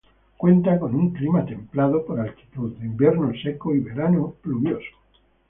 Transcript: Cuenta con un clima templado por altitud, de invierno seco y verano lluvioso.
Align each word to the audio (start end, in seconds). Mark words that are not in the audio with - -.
Cuenta 0.35 0.79
con 0.79 0.95
un 0.95 1.11
clima 1.11 1.45
templado 1.45 2.03
por 2.03 2.19
altitud, 2.21 2.71
de 2.79 2.87
invierno 2.87 3.31
seco 3.43 3.75
y 3.75 3.81
verano 3.81 4.33
lluvioso. 4.43 4.89